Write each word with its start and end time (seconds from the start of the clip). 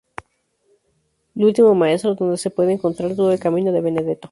L’ultimo 1.35 1.75
maestro", 1.75 2.15
donde 2.15 2.35
se 2.39 2.49
puede 2.49 2.73
encontrar 2.73 3.15
todo 3.15 3.31
el 3.31 3.39
camino 3.39 3.71
de 3.71 3.81
Benedetto. 3.81 4.19